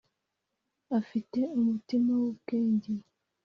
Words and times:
afite 0.99 1.39
umutima 1.57 2.11
w’ubwenge 2.21 2.91